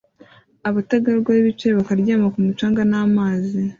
[0.67, 3.59] abategarugori bicaye bakaryama ku mucanga n'amazi